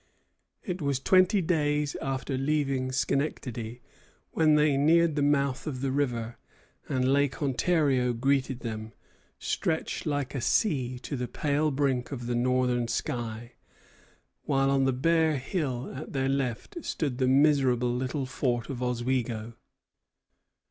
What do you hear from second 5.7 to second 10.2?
the river; and Lake Ontario greeted them, stretched